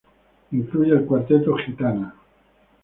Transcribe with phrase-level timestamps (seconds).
[0.49, 2.15] Incluye el cuarteto "Gitana".